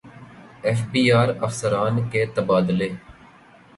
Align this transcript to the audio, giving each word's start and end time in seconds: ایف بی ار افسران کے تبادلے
ایف 0.65 0.79
بی 0.91 1.03
ار 1.19 1.29
افسران 1.45 1.95
کے 2.11 2.25
تبادلے 2.35 2.89